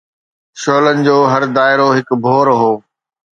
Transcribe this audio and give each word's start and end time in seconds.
شعلن 0.61 0.97
جو 1.07 1.17
هر 1.33 1.43
دائرو 1.55 1.87
هڪ 1.97 2.09
ڀور 2.23 2.45
هو 2.59 2.71